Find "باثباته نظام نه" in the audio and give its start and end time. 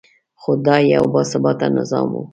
1.13-2.19